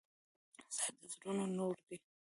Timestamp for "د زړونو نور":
0.99-1.75